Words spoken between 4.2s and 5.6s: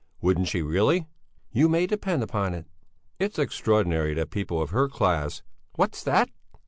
people of her class"